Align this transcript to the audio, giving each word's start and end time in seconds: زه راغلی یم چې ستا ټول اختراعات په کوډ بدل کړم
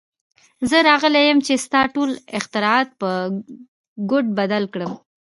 زه 0.69 0.77
راغلی 0.89 1.23
یم 1.27 1.39
چې 1.45 1.53
ستا 1.65 1.81
ټول 1.95 2.09
اختراعات 2.37 2.89
په 3.01 3.09
کوډ 4.09 4.25
بدل 4.39 4.63
کړم 4.73 4.91